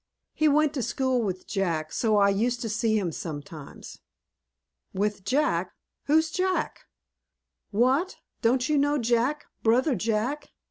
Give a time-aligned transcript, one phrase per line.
[0.33, 3.99] "He went to school with Jack, so I used to see him sometimes."
[4.95, 5.73] "With Jack!
[6.05, 6.85] Who's Jack?"
[7.69, 8.15] "What!
[8.41, 10.49] Don't you know Jack, brother Jack?"